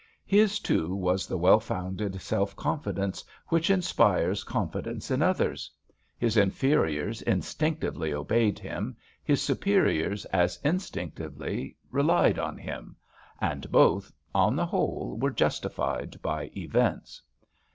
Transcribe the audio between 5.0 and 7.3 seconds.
in others. His inferiors